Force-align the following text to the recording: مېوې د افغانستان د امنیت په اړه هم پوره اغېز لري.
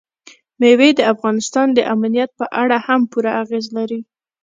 مېوې 0.59 0.89
د 0.95 1.01
افغانستان 1.13 1.67
د 1.73 1.79
امنیت 1.93 2.29
په 2.39 2.45
اړه 2.61 2.77
هم 2.87 3.01
پوره 3.11 3.31
اغېز 3.43 3.65
لري. 3.77 3.99